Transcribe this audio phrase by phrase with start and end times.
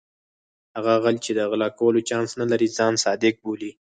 [0.75, 3.71] هغه غل چې د غلا کولو چانس نه لري ځان صادق بولي.